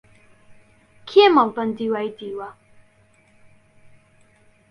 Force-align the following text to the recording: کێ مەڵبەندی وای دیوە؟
کێ 1.09 1.23
مەڵبەندی 1.35 1.91
وای 1.93 2.09
دیوە؟ 2.17 2.49